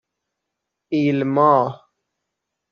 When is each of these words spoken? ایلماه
ایلماه 0.93 1.69